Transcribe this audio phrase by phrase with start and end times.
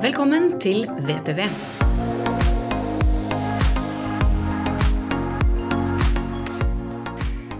[0.00, 1.42] Velkommen til VTV.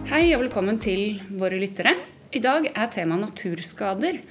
[0.08, 1.92] Hei og velkommen til våre lyttere.
[2.32, 4.22] I dag er tema naturskader.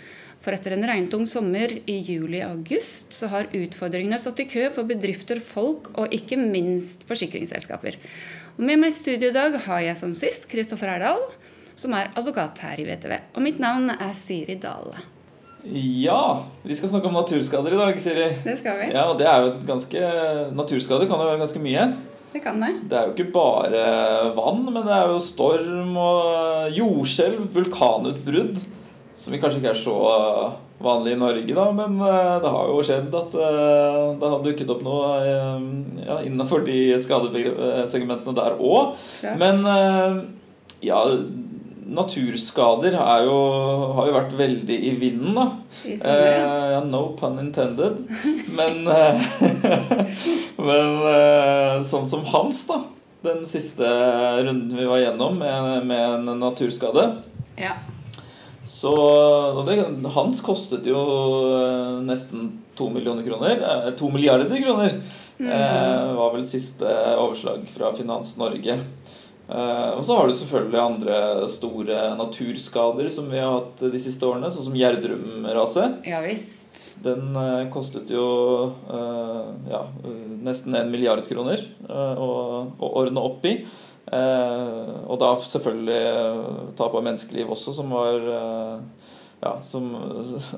[0.41, 5.37] For etter en regntung sommer i juli-august så har utfordringene stått i kø for bedrifter,
[5.37, 8.01] folk og ikke minst forsikringsselskaper.
[8.57, 11.21] Og med meg i studio i dag har jeg som sist Kristoffer Erdal,
[11.77, 13.19] som er advokat her i VTV.
[13.37, 15.05] Og mitt navn er Siri Dale.
[15.63, 18.29] Ja, vi skal snakke om naturskader i dag, Siri.
[18.45, 18.91] Det skal vi.
[18.93, 20.03] Ja, og det er jo ganske
[20.55, 21.83] Naturskader kan jo være ganske mye.
[22.31, 22.69] Det kan det.
[22.87, 23.83] Det er jo ikke bare
[24.37, 28.61] vann, men det er jo storm og jordskjelv, vulkanutbrudd.
[29.19, 29.95] Som vi kanskje ikke er så
[30.79, 34.69] vanlig i Norge, da, men eh, det har jo skjedd at eh, det har dukket
[34.71, 35.65] opp noe eh,
[36.05, 38.93] ja, innenfor de skadesegmentene der òg.
[39.41, 40.21] Men eh,
[40.87, 41.01] ja,
[41.95, 43.37] naturskader er jo,
[43.97, 45.45] har jo vært veldig i vinden, da.
[45.83, 46.45] I sommer, ja.
[46.45, 48.01] Eh, ja, no pun intended.
[48.55, 49.27] Men, eh,
[50.69, 52.81] men eh, sånn som Hans, da.
[53.25, 53.87] Den siste
[54.45, 57.09] runden vi var gjennom med, med en naturskade.
[57.59, 57.73] Ja.
[58.63, 58.93] Så
[59.67, 59.81] det,
[60.13, 60.99] Hans kostet jo
[62.05, 63.91] nesten to millioner kroner.
[63.99, 65.01] To milliarder kroner.
[65.39, 68.79] Eh, var vel siste overslag fra Finans Norge.
[69.49, 74.27] Eh, og så har du selvfølgelig andre store naturskader som vi har hatt de siste
[74.27, 75.99] årene, sånn som Gjerdrum-raset.
[76.05, 76.83] ja visst.
[77.01, 78.25] Den eh, kostet jo
[78.85, 79.83] eh, ja,
[80.45, 82.31] nesten en milliard kroner å,
[82.69, 83.61] å ordne opp i.
[84.09, 88.23] Og da selvfølgelig tap av menneskeliv også, som var
[89.39, 89.91] ja, som,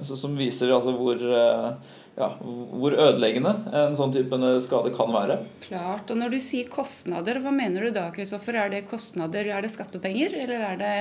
[0.03, 5.37] som viser altså hvor, eh, ja, hvor ødeleggende en sånn type skade kan være.
[5.67, 6.09] Klart.
[6.09, 8.57] Og når du sier kostnader, hva mener du da, Kristoffer?
[8.57, 10.95] Er det kostnader, er det skattepenger, eller er det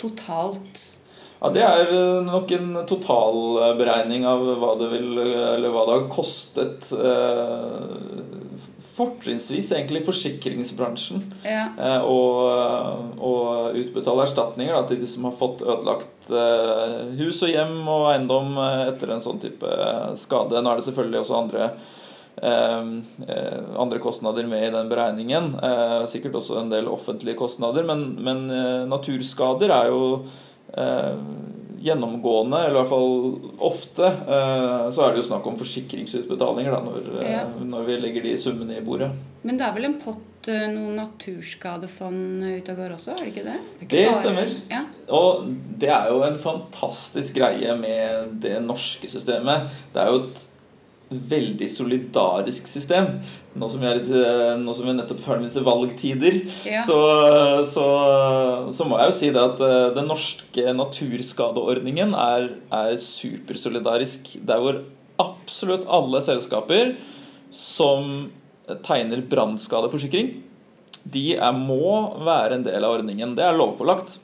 [0.00, 0.84] totalt?
[1.40, 6.06] Ja, Det er eh, nok en totalberegning av hva det, vil, eller hva det har
[6.12, 8.22] kostet eh,
[8.94, 11.64] Fortrinnsvis egentlig forsikringsbransjen Ja.
[12.06, 12.44] Og,
[13.18, 13.32] å, å
[13.74, 18.54] utbetale erstatninger da, til de som har fått ødelagt eh, hus og hjem og eiendom
[18.62, 19.66] eh, etter en sånn type
[20.20, 20.62] skade.
[20.62, 21.66] Nå er det selvfølgelig også andre
[22.38, 22.92] eh,
[23.26, 25.50] eh, andre kostnader med i den beregningen.
[25.58, 30.04] Eh, sikkert også en del offentlige kostnader, men, men eh, naturskader er jo
[30.78, 31.18] eh,
[31.84, 36.80] gjennomgående, eller i hvert fall ofte, eh, så er det jo snakk om forsikringsutbetalinger da,
[36.86, 37.42] når, eh, Ja.
[37.60, 39.10] når vi legger de summene i bordet.
[39.44, 43.34] Men det er vel en pott, eh, noen naturskadefond ute og går også, er det
[43.34, 43.58] ikke det?
[43.80, 44.54] Det, ikke Det stemmer.
[44.70, 44.82] Ja.
[45.12, 45.44] Og
[45.78, 49.68] det er jo en fantastisk greie med det norske systemet.
[49.92, 50.48] Det er jo et
[51.10, 53.20] veldig solidarisk system.
[53.54, 56.38] Nå som vi, er litt, eh, nå som vi nettopp er ferdig med disse valgtider,
[56.66, 56.80] Ja.
[56.82, 56.96] så,
[57.68, 57.84] så,
[58.74, 64.34] så må jeg jo si det at eh, den norske naturskadeordningen er, er supersolidarisk.
[64.48, 64.80] Der hvor
[65.22, 66.96] absolutt alle selskaper
[67.54, 68.32] som
[68.82, 70.32] tegner brannskadeforsikring,
[71.04, 73.36] de er, må være en del av ordningen.
[73.36, 74.16] Det er lovpålagt.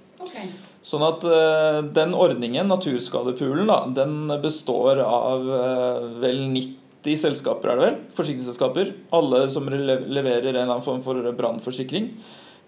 [0.81, 7.77] Sånn at eh, den ordningen, naturskadepoolen, da, den består av eh, vel 90 selskaper, er
[7.77, 7.99] det vel?
[8.17, 8.95] Forsikringsselskaper.
[9.17, 12.15] Alle som leverer en annen form for brannforsikring,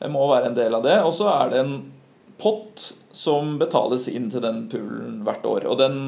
[0.00, 0.98] eh, må være en del av det.
[1.06, 1.76] Og så er det en
[2.42, 2.84] pott
[3.14, 5.70] som betales inn til den poolen hvert år.
[5.70, 5.98] Og den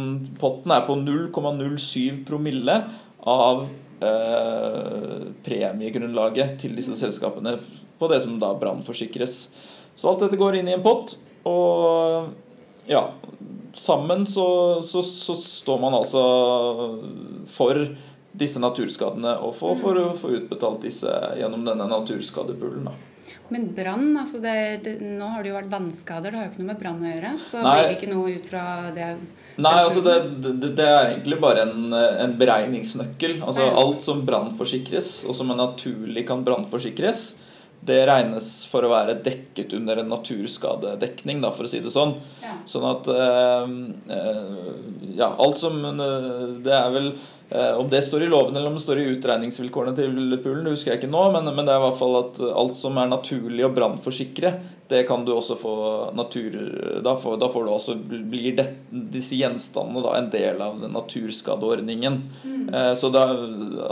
[0.40, 2.80] potten er på 0,07 promille
[3.24, 3.64] av
[4.04, 7.56] eh, premiegrunnlaget til disse selskapene
[8.00, 9.38] på det som da brannforsikres.
[9.94, 11.16] Så alt dette går inn i en pott,
[11.48, 13.06] og ja
[13.74, 16.20] Sammen så, så, så står man altså
[17.50, 17.80] for
[18.30, 21.10] disse naturskadene og for, for å få utbetalt disse
[21.40, 22.86] gjennom denne naturskadepoolen.
[22.86, 22.94] da.
[23.52, 26.62] Men brann, altså det, det, nå har det jo vært vannskader, det har jo ikke
[26.62, 27.32] noe med brann å gjøre.
[27.44, 27.72] Så Nei.
[27.74, 29.08] blir det ikke noe ut fra det
[29.54, 30.14] Nei, altså det,
[30.64, 33.36] det, er egentlig bare en, en beregningsnøkkel.
[33.46, 37.20] Altså Alt som brannforsikres, og som naturlig kan brannforsikres,
[37.84, 42.14] det regnes for å være dekket under en naturskadedekning, da, for å si det sånn.
[42.44, 42.54] Ja.
[42.68, 43.74] Sånn at eh,
[44.16, 44.70] eh,
[45.18, 47.10] Ja, alt som eh, Det er vel
[47.52, 51.02] Om det står i loven eller om det står i utregningsvilkårene til poolen, husker jeg
[51.02, 53.72] ikke nå, men, men det er i hvert fall at alt som er naturlig å
[53.74, 54.54] brannforsikre,
[54.88, 55.74] det kan du også få
[56.14, 56.56] natur...
[57.04, 60.92] Da får, da får du også Blir det, disse gjenstandene da en del av den
[60.92, 62.18] naturskadeordningen.
[62.74, 63.24] Eh, så da,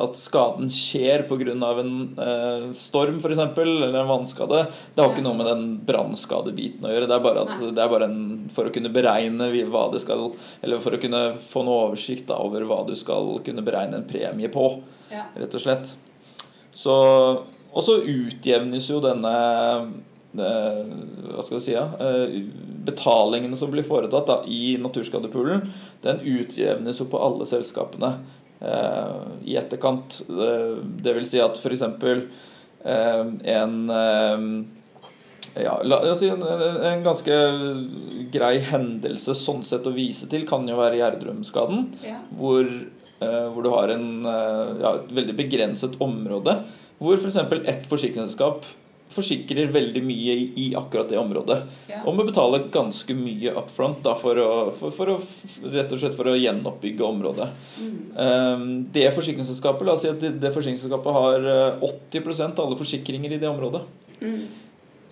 [0.04, 1.54] at skaden skjer pga.
[1.81, 6.93] en eh, storm, f.eks., eller en vannskade, det har ikke noe med den brannskadebiten å
[6.93, 7.08] gjøre.
[7.08, 8.22] Det er bare, at, det er bare en,
[8.52, 10.28] for å kunne beregne hva det skal
[10.60, 14.08] Eller for å kunne få noe oversikt da, over hva du skal kunne beregne en
[14.08, 15.26] premie på, Ja.
[15.36, 15.94] rett og slett.
[16.72, 16.94] Så,
[17.72, 19.32] og så utjevnes jo denne
[20.32, 20.92] eh,
[21.34, 22.38] hva skal vi si, ja, eh,
[22.86, 25.66] betalingene som blir foretatt da, i naturskadepoolen,
[26.02, 28.16] den utjevnes jo på alle selskapene.
[29.42, 30.20] i etterkant.
[31.02, 31.82] Det vil si at f.eks.
[33.42, 33.90] en
[35.54, 36.42] ja, la, altså en,
[36.86, 37.36] en, ganske
[38.32, 41.86] grei hendelse sånn sett å vise til kan jo være Gjerdrum-skaden.
[42.06, 42.20] Ja.
[42.38, 43.01] Hvor, eh,
[43.54, 46.60] hvor, du har en, ja, et veldig begrenset område.
[47.02, 47.42] Hvor f.eks.
[47.50, 48.69] For ett forsikringsselskap
[49.12, 51.58] forsikrer veldig mye i akkurat det området.
[51.90, 51.98] Ja.
[52.08, 55.19] Og må betale ganske mye up front da, for, å, for, for, å,
[55.74, 57.50] rett og slett for å gjenoppbygge området.
[57.76, 57.92] Mm.
[58.16, 58.64] Um,
[58.94, 61.48] det forsikringsselskapet la oss si at det, det forsikringsselskapet har
[61.84, 63.84] 80 eh, av alle forsikringer i det området.
[64.22, 64.44] Mm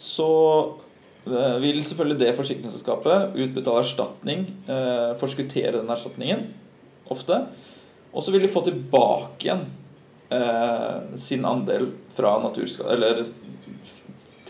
[0.01, 0.31] så
[1.29, 6.47] eh, vil selvfølgelig det forsikringsselskapet utbetale erstatning, eh, forskuttere den erstatningen,
[7.13, 7.43] ofte.
[8.13, 9.65] Og så vil de få tilbake igjen
[10.29, 13.25] eh, sin andel fra naturskade Eller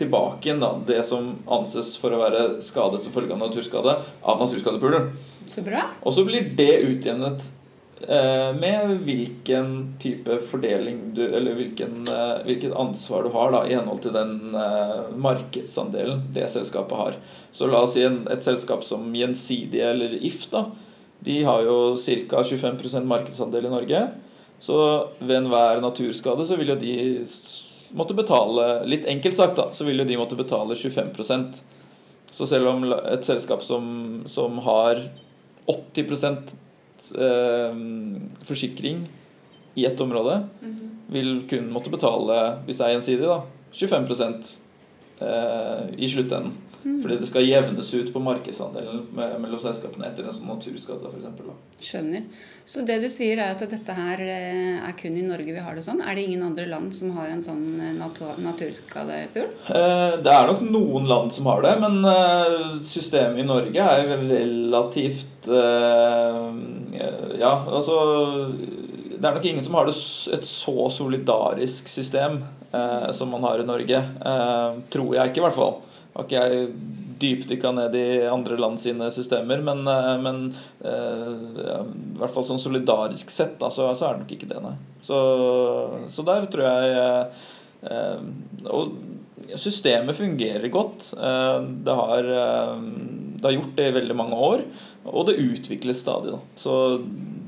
[0.01, 4.39] tilbake igjen da, det som anses for å være skadet som følge av naturskade, av
[4.41, 5.11] naturskadepoolen.
[5.45, 5.83] Så bra.
[6.01, 7.51] Og så blir det utjevnet
[8.07, 13.75] Eh, med hvilken type fordeling du Eller hvilken, eh, hvilket ansvar du har da, i
[13.75, 17.19] henhold til den uh, markedsandelen det selskapet har.
[17.51, 20.65] Så la oss si en, et selskap som Gjensidige eller If, da.
[21.25, 22.41] De har jo ca.
[22.43, 24.01] 25% markedsandel i Norge.
[24.61, 24.77] Så
[25.19, 26.95] ved enhver naturskade så vil jo de
[27.97, 31.63] måtte betale Litt enkelt sagt, da, så vil jo de måtte betale 25%
[32.31, 35.01] Så selv om et selskap som, som har
[35.67, 36.53] 80
[37.17, 37.81] eh,
[38.47, 39.01] forsikring
[39.75, 41.13] i ett område, mm -hmm.
[41.13, 43.41] vil kun måtte betale, hvis det er gjensidig, da,
[43.71, 44.33] 25
[45.21, 46.51] eh, i sluttenden.
[46.83, 47.01] Mm.
[47.01, 51.11] Fordi det skal jevnes ut på markedsandelen mellom selskapene etter en sånn naturskade.
[51.13, 51.53] Eksempel.
[51.81, 52.25] Skjønner.
[52.65, 55.75] Så det du sier er at dette her eh, er kun i Norge vi har
[55.75, 56.01] det sånn?
[56.05, 59.49] Er det ingen andre land som har en sånn eh, natur naturskadepool?
[59.73, 61.99] Eh, det er nok noen land som har det, men
[62.85, 65.49] systemet i Norge er relativt
[67.41, 67.95] Ja, altså
[68.53, 69.95] Det er nok ingen som har det
[70.37, 72.43] et så solidarisk system
[73.11, 73.99] som man har i Norge.
[74.93, 75.79] Tror jeg ikke, i hvert fall
[76.13, 76.71] har ikke jeg
[77.21, 80.41] dypdykka ned i andre land sine systemer, men, eh, men
[80.79, 81.29] eh,
[81.67, 84.61] ja, i hvert fall sånn solidarisk sett, da, så, så, er det nok ikke det,
[84.63, 84.75] nei.
[85.05, 85.17] Så,
[86.13, 86.91] så der tror jeg
[87.89, 88.19] eh,
[88.69, 91.09] Og systemet fungerer godt.
[91.11, 94.61] Det har, det har gjort det i veldig mange år,
[95.09, 96.37] og det utvikles stadig.
[96.37, 96.39] Da.
[96.55, 96.75] Så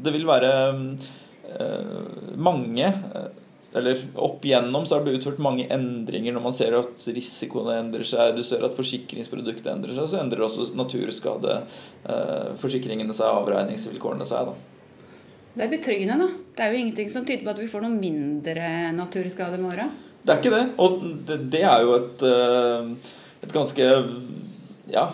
[0.03, 0.49] det vil være
[2.35, 2.89] mange
[3.75, 7.79] eller opp igjennom så har det blitt utført mange endringer når man ser at risikoene
[7.81, 14.25] endrer seg, du ser at forsikringsproduktet endrer seg, så endrer også naturskadeforsikringene eh, seg, avregningsvilkårene
[14.29, 14.41] seg.
[14.51, 14.55] da.
[15.53, 16.27] Det er betryggende, da.
[16.53, 18.65] Det er jo ingenting som tyder på at vi får noe mindre
[18.97, 19.89] naturskade i morgen.
[20.23, 20.65] Det er ikke det.
[20.81, 20.89] Og
[21.27, 22.81] det, det er jo et, eh,
[23.43, 23.85] et ganske
[24.91, 25.05] ja,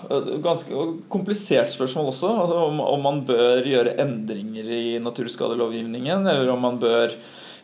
[0.43, 2.31] ganske komplisert spørsmål også.
[2.43, 7.13] Altså om, om man bør gjøre endringer i naturskadelovgivningen, eller om man bør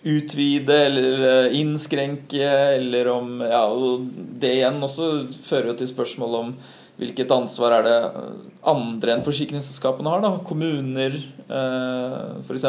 [0.05, 4.05] utvide eller eh, innskrenke, eller om Ja, og
[4.39, 5.11] det igjen også
[5.45, 6.51] fører jo til spørsmål om
[6.95, 7.95] hvilket ansvar er det
[8.71, 10.21] andre enn forsikringsselskapene har?
[10.23, 12.67] da, Kommuner eh, f.eks.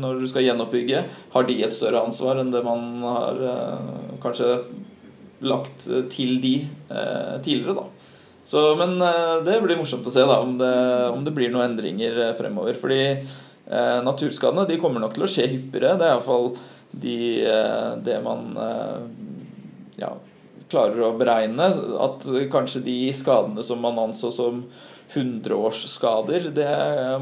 [0.00, 1.02] Når du skal gjenoppbygge.
[1.34, 3.92] Har de et større ansvar enn det man har eh,
[4.24, 4.54] kanskje
[5.44, 7.82] lagt til de eh, tidligere?
[7.82, 7.90] da.
[8.44, 10.74] Så, men eh, det blir morsomt å se da, om det,
[11.12, 12.76] om det blir noen endringer eh, fremover.
[12.80, 13.00] fordi
[13.70, 15.96] Eh, naturskadene de kommer nok til å skje hyppigere.
[15.96, 16.50] Det er iallfall
[16.92, 17.18] de,
[17.48, 19.04] eh, det man eh,
[20.02, 20.10] ja,
[20.72, 21.70] klarer å beregne.
[22.04, 24.66] At kanskje de skadene som man anså som
[25.14, 26.68] 100-årsskader, det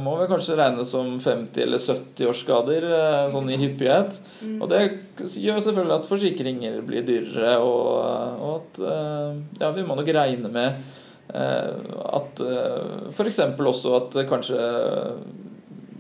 [0.00, 2.86] må vi kanskje regne som 50- eller 70-årsskader
[3.34, 4.16] sånn i hyppighet.
[4.40, 4.56] Mm.
[4.62, 4.80] Og det
[5.42, 7.90] gjør selvfølgelig at forsikringer blir dyrere, og,
[8.38, 8.80] og at
[9.60, 10.80] ja, vi må nok regne med
[11.36, 12.42] at
[13.12, 13.42] f.eks.
[13.60, 14.62] også at kanskje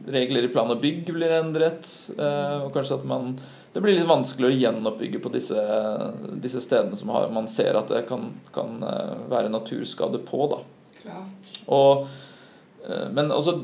[0.06, 1.88] regler i plan og bygg blir endret.
[2.16, 3.36] Eh, og kanskje at man
[3.72, 5.62] Det blir litt vanskelig å gjenoppbygge på disse,
[6.44, 10.44] disse stedene som har, man ser at det kan, kan eh, være naturskade på.
[10.52, 10.58] da.
[11.72, 12.04] Og,
[12.84, 13.54] eh, men også,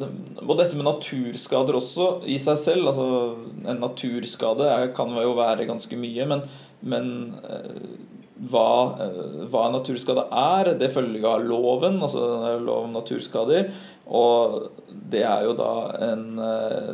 [0.46, 3.08] og dette med naturskader også i seg selv altså
[3.68, 6.46] En naturskade kan jo være ganske mye, men,
[6.80, 7.12] men
[8.50, 8.68] hva,
[9.50, 13.72] hva en naturskade er, det følger av loven, altså lov om naturskader.
[14.06, 14.68] Og
[15.12, 15.72] det er jo da
[16.10, 16.92] en eh,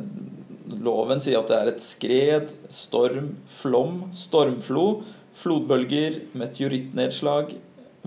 [0.85, 5.05] Loven sier at det er et skred, storm, flom, stormflo,
[5.37, 7.53] flodbølger, meteorittnedslag,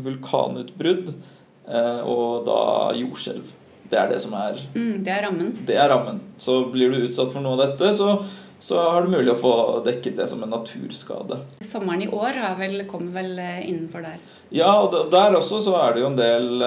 [0.01, 2.59] vulkanutbrudd eh, og da
[2.97, 3.53] jordskjelv.
[3.87, 5.53] Det er det som er mm, Det er rammen.
[5.69, 6.19] Det er rammen.
[6.41, 8.17] Så blir du utsatt for noe av dette, så,
[8.59, 9.53] så har du mulig å få
[9.85, 11.39] dekket det som en naturskade.
[11.61, 14.17] Sommeren i år har vel, kommer vel eh, innenfor der?
[14.49, 16.63] Ja, og der også så er det jo en del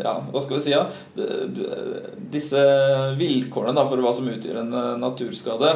[0.00, 0.84] ja, hva skal vi si, ja,
[2.30, 2.60] disse
[3.18, 5.72] vilkårene da, for hva som utgjør en naturskade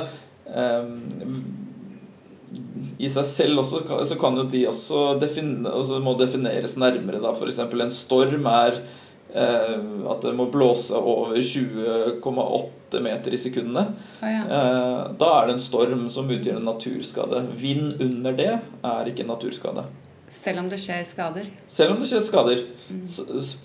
[2.98, 7.22] i seg selv også, så kan jo de også defin, altså må defineres nærmere.
[7.22, 7.58] da, F.eks.
[7.58, 9.00] en storm er eh,
[9.34, 13.88] at det må blåse over 20,8 meter i sekundene.
[14.22, 14.44] Oh, ja.
[14.46, 17.42] eh, da er det en storm som utgjør en naturskade.
[17.58, 19.86] Vind under det er ikke en naturskade.
[20.30, 21.48] Selv om det skjer skader?
[21.70, 22.62] Selv om det skjer skader.
[22.88, 23.02] Mm.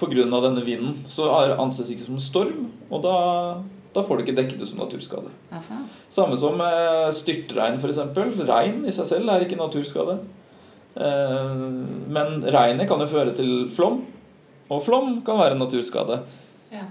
[0.02, 0.26] Pga.
[0.48, 3.18] denne vinden så anses det ikke som storm, og da
[3.90, 5.32] da får du ikke dekket det som naturskade.
[5.50, 5.80] Aha.
[6.14, 6.60] Samme som
[7.18, 7.98] styrtregn, f.eks.
[8.46, 10.20] Regn i seg selv er ikke naturskade.
[11.00, 11.50] Eh,
[12.10, 14.02] men regnet kan jo føre til flom,
[14.70, 16.22] og flom kan være naturskade.
[16.74, 16.86] Ja.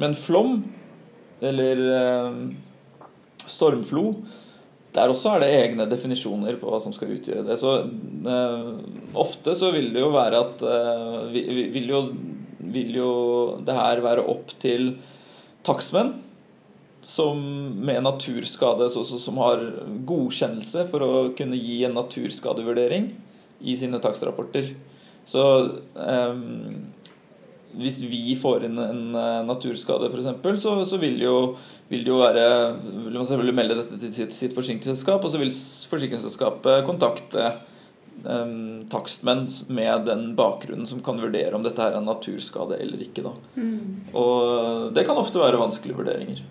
[0.00, 0.60] Men flom,
[1.44, 2.40] eller eh,
[3.50, 4.06] stormflo,
[4.94, 7.58] der også er det egne definisjoner på hva som skal utgjøre det.
[7.58, 8.68] Så eh,
[9.18, 10.62] ofte så vil det jo være at
[11.34, 12.04] vil jo,
[12.74, 13.10] vil jo
[13.66, 14.94] det her være opp til
[15.66, 16.14] takstmenn
[17.04, 17.40] som
[17.84, 19.60] med naturskade som har
[20.08, 23.10] godkjennelse for å kunne gi en naturskadevurdering
[23.60, 24.70] i sine takstrapporter.
[25.28, 25.44] Så
[25.94, 26.86] um,
[27.78, 31.36] hvis vi får inn en eh, naturskade, f.eks., så, så vil, jo,
[31.90, 35.40] vil det jo være vil man selvfølgelig melde dette til sitt, sitt forsikringsselskap, og så
[35.42, 35.52] vil
[35.90, 37.50] forsikringsselskapet kontakte
[38.24, 43.02] um, takstmenn med den bakgrunnen som kan vurdere om dette her er en naturskade eller
[43.06, 43.26] ikke.
[43.56, 44.12] Mm.
[44.16, 46.44] Og det kan ofte være vanskelige vurderinger.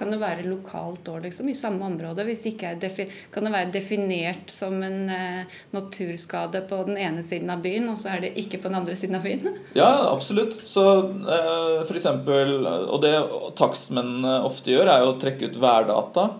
[0.00, 2.24] Kan det være lokalt òg, liksom, i samme område?
[2.24, 7.24] Hvis det ikke er kan det være definert som en eh, naturskade på den ene
[7.26, 9.58] siden av byen, og så er det ikke på den andre siden av byen?
[9.80, 10.56] Ja, absolutt.
[10.64, 10.86] Så
[11.20, 13.12] eh, eksempel, Og det
[13.60, 16.30] takstmennene ofte gjør, er jo å trekke ut værdata.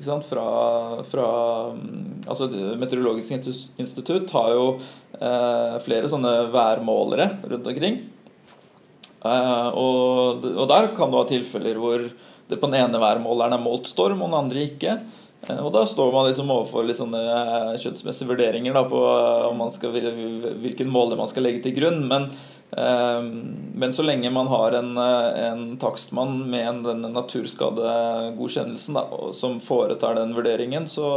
[0.00, 0.44] Fra,
[1.04, 1.26] fra,
[2.24, 2.46] altså
[2.80, 4.64] Meteorologisk institutt har jo
[5.18, 8.00] eh, flere sånne værmålere rundt omkring.
[9.20, 12.06] Eh, og, og, der kan du ha tilfeller hvor
[12.50, 14.98] det på den ene værmåleren er målt storm, og den andre ikke.
[15.48, 19.66] Eh, og da står man liksom overfor litt sånne eh, kjønnsmessige vurderinger da, på eh,
[19.72, 19.96] skal,
[20.60, 22.02] hvilken måler man skal legge til grunn.
[22.10, 22.30] Men,
[22.70, 29.02] men så lenge man har en, en takstmann med den naturskadegodkjennelsen da,
[29.34, 31.08] som foretar den vurderingen, så,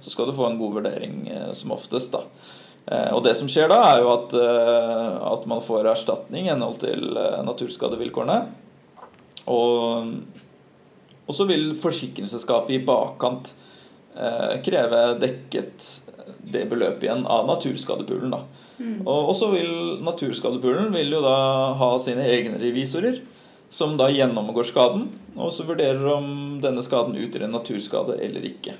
[0.00, 1.18] så, skal du få en god vurdering
[1.52, 2.16] som oftest.
[2.16, 2.24] da.
[3.12, 4.32] Og det som skjer da, er jo at,
[5.34, 7.04] at man får erstatning i henhold til
[7.44, 8.38] naturskadevilkårene.
[9.52, 10.08] Og
[11.26, 13.52] og så vil forsikringsselskapet i bakkant
[14.16, 15.86] eh, kreve dekket
[16.52, 18.34] det beløpet igjen av naturskadepoolen.
[18.78, 19.02] Mm.
[19.06, 21.36] Og, så vil naturskadepoolen vil jo da
[21.78, 23.20] ha sine egne revisorer,
[23.72, 25.06] som da gjennomgår skaden,
[25.38, 28.74] og så vurderer om denne skaden utgjør en naturskade eller ikke.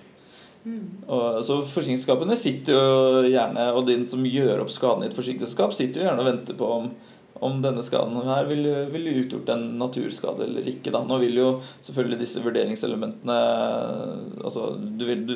[0.63, 0.83] Mm.
[1.09, 5.75] Og, så Forsikringsselskapene sitter jo gjerne, og den som gjør opp skaden i et forsikringsselskap,
[5.77, 6.93] sitter jo gjerne og venter på om
[7.43, 10.93] om denne skaden her ville vil utgjort en naturskade eller ikke.
[10.95, 11.03] Da.
[11.07, 11.49] Nå vil jo
[11.81, 13.39] selvfølgelig disse vurderingselementene
[14.43, 15.35] altså, du vil, du,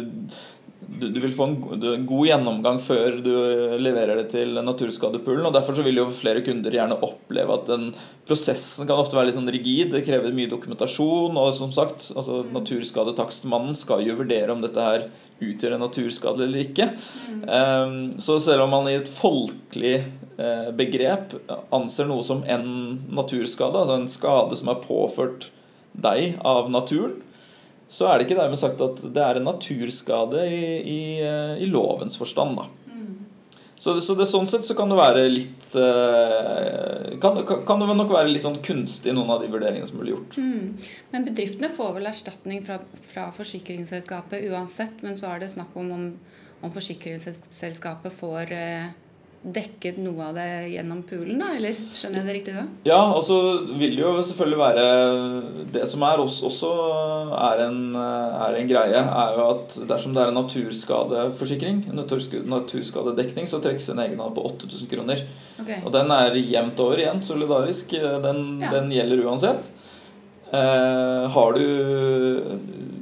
[0.87, 3.33] du, du vil få en, en, god gjennomgang før du
[3.81, 5.49] leverer det til naturskadepoolen.
[5.49, 7.89] og Derfor så vil jo flere kunder gjerne oppleve at den
[8.29, 9.91] prosessen kan ofte være litt sånn rigid.
[9.95, 11.37] Det krever mye dokumentasjon.
[11.43, 12.53] Og som sagt, altså, mm.
[12.61, 15.09] naturskadetakstmannen skal jo vurdere om dette her
[15.43, 16.93] utgjør en naturskade eller ikke.
[17.33, 17.43] Mm.
[17.51, 19.99] Um, så selv om man i et folkelig
[20.77, 21.33] begrep
[21.73, 22.67] anser noe som en
[23.09, 25.47] naturskade, altså en skade som er påført
[25.97, 27.23] deg av naturen,
[27.89, 31.69] så er det ikke dermed sagt at det er en naturskade i, i, eh, i
[31.71, 32.59] lovens forstand.
[32.91, 33.13] Mm.
[33.79, 38.11] Så, så det, sånn sett så kan det være litt eh, kan, kan, det nok
[38.11, 40.39] være litt sånn kunstig, noen av de vurderingene som blir gjort.
[40.43, 40.91] Mm.
[41.13, 45.95] Men bedriftene får vel erstatning fra, fra, forsikringsselskapet uansett, men så er det snakk om
[45.95, 46.07] om,
[46.67, 48.91] om forsikringsselskapet får eh,
[49.47, 51.53] dekket noe av det gjennom poolen, da?
[51.55, 52.65] Eller skjønner jeg det riktig da?
[52.89, 53.37] Ja, og så
[53.79, 54.87] vil det jo selvfølgelig være
[55.77, 56.71] Det som er også, også
[57.37, 63.63] er, en, er, en, greie, er jo at dersom det er en naturskadeforsikring, naturskadedekning, så
[63.63, 65.23] trekkes en egenandel på 8000 kroner.
[65.63, 65.79] Okay.
[65.85, 67.95] Og den er jevnt over igjen, solidarisk.
[68.27, 68.73] Den, ja.
[68.75, 69.71] den gjelder uansett.
[70.51, 71.65] Eh, har du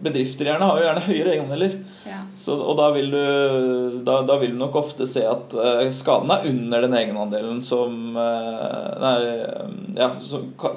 [0.04, 1.76] Bedrifter gjerne har jo gjerne høyere egenandeler.
[2.04, 2.23] Ja.
[2.36, 6.32] Så, og da vil, du, da, da vil, du, nok ofte se at uh, skaden
[6.34, 9.14] er under den egenandelen som uh, Nei,
[9.94, 10.74] ja, som kan,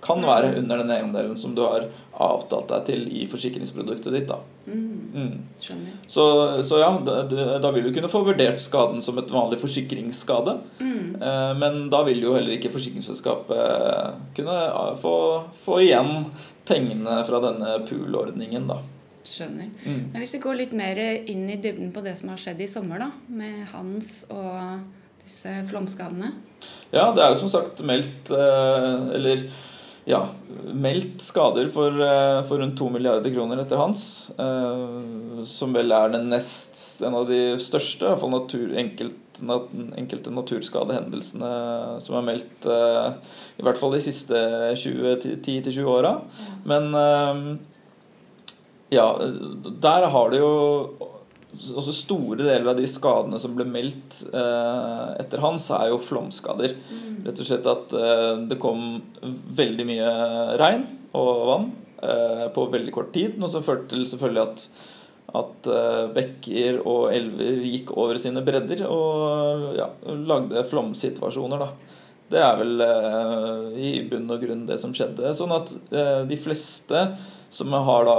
[0.00, 4.30] kan, være under den egenandelen som du har avtalt deg til i forsikringsproduktet ditt.
[4.30, 4.40] da.
[4.66, 4.96] Mm.
[5.16, 5.36] Mm.
[5.60, 5.92] Skjønner.
[6.08, 6.24] Så,
[6.64, 7.20] så ja, da,
[7.60, 10.58] da, vil du kunne få vurdert skaden som et vanlig forsikringsskade.
[10.80, 11.16] Mm.
[11.20, 14.58] Uh, men da vil jo heller ikke forsikringsselskapet kunne
[15.00, 15.16] få,
[15.60, 16.30] få igjen
[16.66, 18.80] pengene fra denne pool-ordningen, da.
[19.26, 19.70] Skjønner.
[19.84, 20.02] Mm.
[20.12, 22.70] Men hvis vi går litt mer inn i dybden på det som har skjedd i
[22.70, 24.84] sommer, da, med Hans og
[25.24, 26.32] disse flomskadene?
[26.94, 29.42] Ja, det er jo som sagt meldt Eller
[30.06, 30.20] ja,
[30.70, 31.98] meldt skader for,
[32.46, 34.02] for rundt 2 milliarder kroner etter Hans.
[35.50, 39.40] Som vel er den nest, en av de største, i hvert fall natur, enkelt,
[39.98, 41.50] enkelte naturskadehendelsene
[42.04, 44.38] som er meldt i hvert fall de siste
[44.78, 46.20] 10-20 åra.
[46.70, 46.86] Men
[48.92, 49.06] ja,
[49.82, 50.52] der har det jo
[51.56, 56.74] også store deler av de skadene som ble meldt eh, etter hans, er jo flomskader.
[56.76, 57.22] Mm.
[57.26, 59.00] Rett og slett at eh, det kom
[59.56, 60.10] veldig mye
[60.60, 60.84] regn
[61.16, 61.70] og vann
[62.02, 63.38] eh, på veldig kort tid.
[63.40, 64.66] Noe som førte til selvfølgelig at,
[65.42, 69.88] at eh, bekker og elver gikk over sine bredder og ja,
[70.28, 71.64] lagde flomsituasjoner.
[71.64, 71.96] da.
[72.26, 75.32] Det er vel eh, i bunn og grunn det som skjedde.
[75.38, 77.08] Sånn at eh, de fleste
[77.54, 78.16] som har da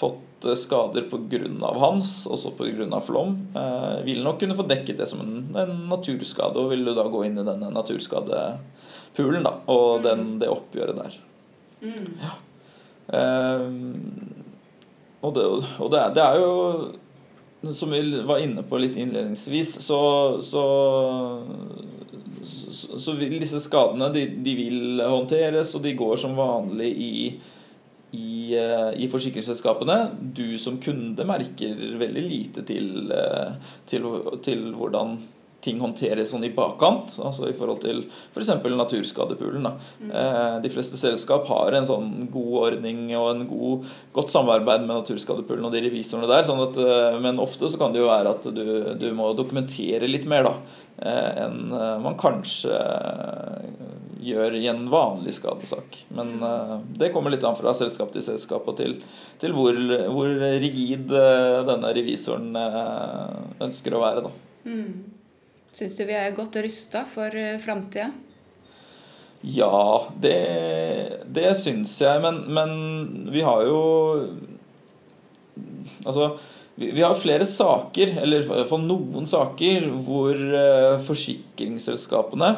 [0.00, 1.72] fått eh, skader pga.
[1.78, 3.00] hans, også pga.
[3.00, 6.94] flom, eh, vil nok kunne få dekket det som en, en, naturskade, og vil du
[6.96, 10.06] da gå inn i denne naturskadepulen da, og mm.
[10.08, 11.18] den, det oppgjøret der.
[11.84, 12.08] Mm.
[12.20, 12.32] Ja.
[13.18, 13.68] Eh,
[15.20, 19.74] og, det, og det, er, det, er, jo Som vi var inne på litt innledningsvis,
[19.84, 20.00] så,
[20.40, 20.62] så,
[22.40, 27.10] så, så vil disse skadene de, de vil håndteres, og de går som vanlig i
[28.10, 29.98] i, eh, i, forsikringsselskapene.
[30.20, 33.52] Du som kunde merker veldig lite til, eh,
[33.86, 34.08] til,
[34.42, 35.18] til, hvordan
[35.60, 37.18] ting håndteres sånn i bakkant.
[37.22, 38.50] Altså i forhold til f.eks.
[38.64, 39.68] For naturskadepoolen.
[40.00, 40.10] Mm.
[40.10, 44.96] Eh, de fleste selskap har en sånn god ordning og en god, godt samarbeid med
[44.96, 46.46] naturskadepoolen og de revisorene der.
[46.48, 46.80] Sånn at,
[47.22, 48.66] men ofte så kan det jo være at du,
[48.98, 50.56] du må dokumentere litt mer da,
[51.46, 51.68] enn
[52.02, 52.74] man kanskje
[54.20, 56.02] gjør i en vanlig skadesak.
[56.16, 58.98] Men uh, det kommer litt an fra selskap til selskap og til,
[59.40, 59.76] til hvor,
[60.12, 60.30] hvor,
[60.62, 64.24] rigid uh, denne revisoren uh, ønsker å være.
[64.26, 64.32] Da.
[64.68, 64.90] Mm.
[65.74, 68.10] Syns du vi er godt rusta for framtida?
[69.40, 70.38] Ja, det,
[71.32, 72.20] det syns jeg.
[72.24, 72.72] Men, men,
[73.32, 73.82] vi har jo
[76.04, 76.30] Altså,
[76.78, 80.38] vi, vi har flere saker, eller i hvert fall noen saker, hvor
[81.04, 82.48] forsikringsselskapene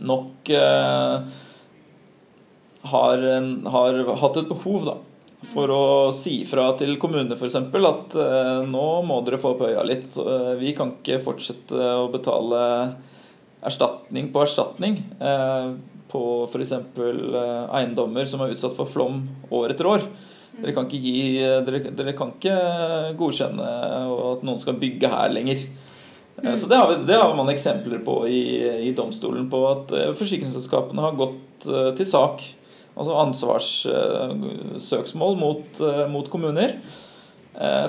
[0.00, 1.16] nok eh,
[2.84, 4.96] har, en, har, hatt et behov da,
[5.48, 5.84] for å
[6.16, 7.56] si fra til kommunene f.eks.
[7.62, 10.16] at eh, nå må dere få opp øya litt.
[10.20, 12.60] Eh, vi kan ikke fortsette å betale
[13.64, 15.72] erstatning på erstatning eh,
[16.12, 16.76] på f.eks.
[16.76, 20.06] Eh, eiendommer som er utsatt for flom år etter år.
[20.54, 22.54] Dere kan ikke, gi, dere, dere kan ikke
[23.18, 23.70] godkjenne
[24.34, 25.64] at noen skal bygge her lenger.
[26.42, 26.58] Mm.
[26.58, 31.02] Så det har, det har, man eksempler på i, i, domstolen på at eh, forsikringsselskapene
[31.04, 32.54] har gått uh, til sak,
[32.94, 36.70] altså ansvarssøksmål mot, mot, kommuner.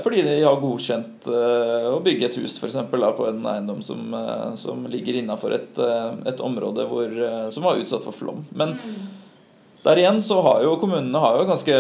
[0.02, 4.16] fordi de har godkjent å bygge et hus for eksempel, da, på en eiendom som,
[4.62, 5.80] som ligger innafor et,
[6.26, 7.10] et, område hvor,
[7.54, 8.46] som var utsatt for flom.
[8.50, 8.96] Men mm.
[9.86, 11.76] der igjen så har jo kommunene har jo ganske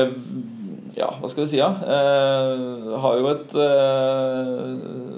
[0.95, 1.67] ja, hva skal vi si, ja.
[1.83, 4.69] Eh, har, jo et, eh,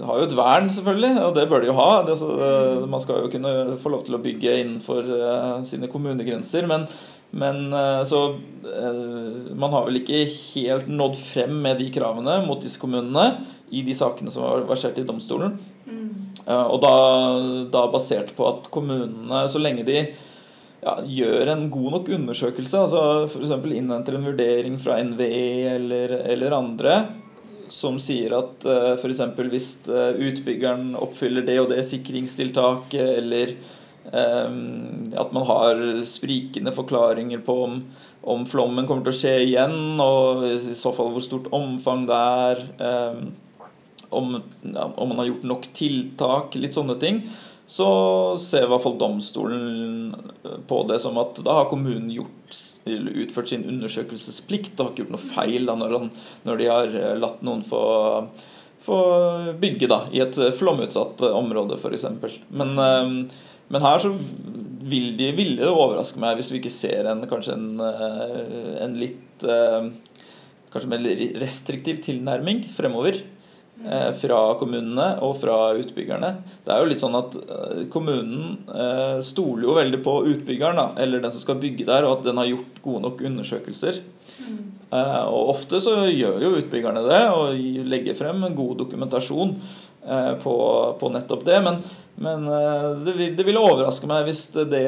[0.08, 1.90] har jo et vern, selvfølgelig, og det bør de jo ha.
[2.02, 5.90] Det, altså, eh, man skal jo kunne få lov til å bygge innenfor eh, sine
[5.92, 6.66] kommunegrenser.
[6.70, 6.88] Men,
[7.38, 8.24] men eh, så
[8.66, 13.84] eh, Man har vel ikke helt nådd frem med de kravene mot disse kommunene i
[13.86, 15.60] de sakene som har versert i domstolen.
[15.88, 16.34] Mm.
[16.48, 16.96] og da,
[17.72, 20.02] da basert på at kommunene, så lenge de
[20.88, 23.54] ja, gjør en god nok undersøkelse, altså f.eks.
[23.76, 26.98] innhenter en vurdering fra NVE eller, eller andre
[27.68, 29.24] som sier at uh, eh, f.eks.
[29.52, 33.52] hvis uh, utbyggeren oppfyller det og det sikringstiltaket, eller
[34.12, 37.82] um, at man har sprikende forklaringer på om,
[38.24, 42.22] om, flommen kommer til å skje igjen, og i så fall hvor stort omfang det
[42.46, 43.28] er, um,
[44.08, 47.26] om, ja, om man har gjort nok tiltak, litt sånne ting,
[47.68, 47.88] så
[48.40, 50.14] ser i hvert fall domstolen
[50.70, 55.16] på det som at da har kommunen gjort, utført sin undersøkelsesplikt og har ikke gjort
[55.18, 56.08] noe feil da, når, han,
[56.48, 57.82] når de har eh, latt noen få,
[58.88, 59.02] få
[59.60, 62.08] bygge da, i et flomutsatt område, f.eks.
[62.48, 63.12] Men, eh,
[63.68, 64.14] men her så
[64.88, 69.24] vil de, ville overraske meg hvis vi ikke ser en, kanskje en, eh, en litt
[70.68, 71.04] Kanskje mer
[71.40, 73.37] restriktiv tilnærming fremover Eh,
[74.18, 76.32] fra kommunene og fra utbyggerne.
[76.66, 80.88] Det er jo litt sånn at eh, Kommunen eh, stoler jo veldig på utbyggeren, da,
[81.04, 84.02] eller den som skal bygge der, og at den har gjort gode nok undersøkelser.
[84.48, 84.64] Mm.
[84.88, 87.58] Og Ofte så gjør jo utbyggerne det og
[87.92, 89.52] legger frem en god dokumentasjon
[90.40, 90.54] på,
[91.02, 91.58] på nettopp det.
[91.66, 91.82] Men,
[92.24, 92.48] men
[93.04, 94.86] det, det ville overraske meg hvis det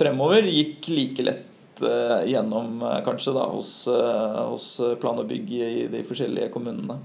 [0.00, 1.84] fremover gikk like lett
[2.24, 3.74] gjennom kanskje da hos,
[4.48, 4.70] hos
[5.04, 6.96] plan og bygg i de forskjellige kommunene.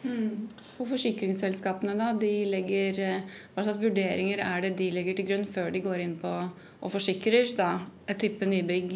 [0.00, 0.48] Mm.
[0.80, 5.46] Og forsikringsselskapene, da, de legger, eh, hva slags vurderinger er det de legger til grunn
[5.48, 6.32] før de går inn på
[6.80, 7.74] og forsikrer da,
[8.08, 8.94] et type nybygg?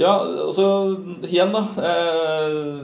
[0.00, 0.66] Ja, altså
[1.28, 1.62] igjen, da.
[1.78, 2.82] Eh,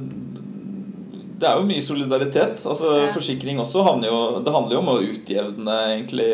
[1.39, 2.63] det er jo mye solidaritet.
[2.67, 3.11] altså ja.
[3.15, 6.31] Forsikring også handler jo, det handler jo om å utjevne egentlig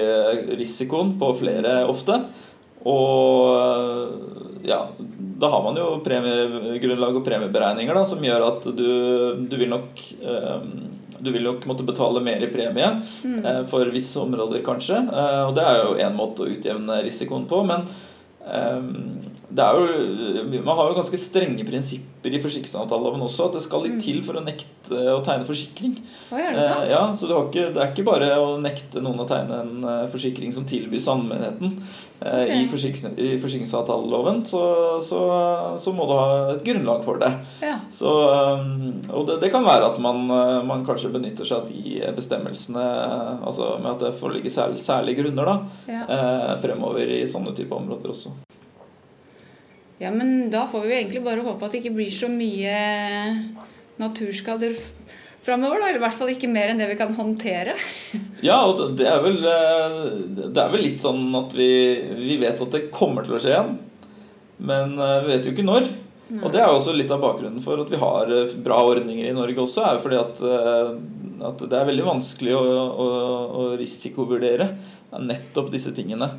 [0.61, 2.23] risikoen på flere ofte.
[2.88, 4.81] Og ja,
[5.38, 8.90] da har man jo premiegrunnlag og premieberegninger da, som gjør at du,
[9.51, 10.66] du vil nok eh,
[11.25, 12.90] du vil nok måtte betale mer i premie
[13.25, 13.38] mm.
[13.40, 14.99] eh, for visse områder, kanskje.
[15.09, 17.62] Eh, og det er jo én måte å utjevne risikoen på.
[17.66, 17.87] Men
[19.55, 23.49] jo, man har jo ganske strenge prinsipper i forsikringsavtaleloven også.
[23.49, 24.03] At det skal litt mm.
[24.03, 25.95] til for å nekte å tegne forsikring.
[26.35, 26.88] Oi, er det sant?
[26.90, 30.55] ja, så det, ikke, det, er ikke bare å nekte noen å tegne en forsikring
[30.55, 31.79] som tilbys allmennheten.
[32.21, 32.62] Eh, okay.
[32.62, 35.21] I, forsikrings, I forsikringsavtaleloven så, så,
[35.79, 37.31] så, må du ha et grunnlag for det.
[37.61, 37.77] Ja.
[37.93, 41.69] Så, eh, og det, det, kan være at man, eh, man, kanskje benytter seg av
[41.69, 42.85] de bestemmelsene
[43.45, 45.57] altså med at det foreligger særlig, grunner da,
[45.90, 46.05] ja.
[46.62, 48.33] fremover i sånne type områder også.
[50.03, 52.75] Ja, men da får vi egentlig bare håpe at det ikke blir så mye
[54.01, 54.75] naturskader
[55.45, 55.83] framover.
[55.83, 57.77] Eller i hvert fall ikke mer enn det vi kan håndtere.
[58.49, 60.01] ja, og det er, vel, eh,
[60.41, 61.69] det er vel litt sånn at vi,
[62.19, 63.77] vi, vet at det kommer til å skje igjen.
[64.65, 65.87] Men eh, vi vet jo ikke når.
[66.25, 66.41] Nei.
[66.41, 69.29] Og det er jo også litt av bakgrunnen for at vi har eh, bra ordninger
[69.29, 69.85] i Norge også.
[69.85, 70.45] er jo fordi at,
[71.53, 72.67] at det er veldig vanskelig å,
[73.05, 73.09] å,
[73.63, 74.73] å risikovurdere
[75.23, 76.33] nettopp disse tingene.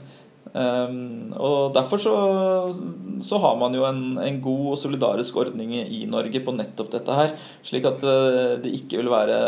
[0.55, 2.13] Um, og Derfor så,
[3.19, 7.17] så, har man jo en, en, god og solidarisk ordning i Norge på nettopp dette
[7.17, 7.33] her.
[7.65, 9.39] Slik at uh, det ikke vil være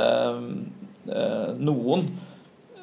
[1.07, 2.09] uh, noen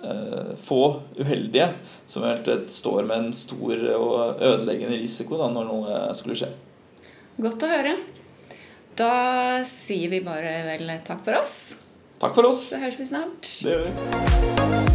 [0.01, 0.81] uh, få
[1.21, 1.69] uheldige
[2.09, 6.53] som eventuelt står med en stor og ødeleggende risiko da, når noe skulle skje.
[7.45, 7.97] Godt å høre.
[8.97, 9.15] Da
[9.67, 11.57] sier vi bare vel takk for oss.
[12.23, 12.71] Takk for oss.
[12.71, 13.57] Så høres vi snart.
[13.61, 14.94] Det gjør vi.